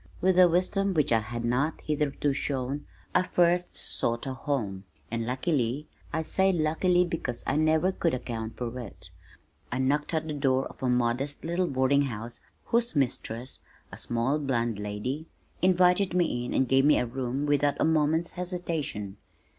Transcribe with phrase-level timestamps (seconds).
[0.19, 5.27] With a wisdom which I had not hitherto shown I first sought a home, and
[5.27, 9.11] luckily, I say luckily because I never could account for it,
[9.71, 13.59] I knocked at the door of a modest little boarding house, whose mistress,
[13.91, 15.27] a small blonde lady,
[15.61, 19.17] invited me in and gave me a room without a moment's hesitation.